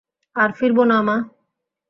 আর 0.35 0.49
ফিরব 0.57 0.77
না 0.83 0.97
মা। 1.07 1.15